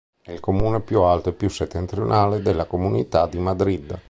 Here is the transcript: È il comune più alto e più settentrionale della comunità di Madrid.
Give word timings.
È 0.23 0.31
il 0.31 0.39
comune 0.39 0.81
più 0.81 1.01
alto 1.01 1.29
e 1.29 1.33
più 1.33 1.47
settentrionale 1.47 2.41
della 2.41 2.65
comunità 2.65 3.27
di 3.27 3.37
Madrid. 3.37 3.99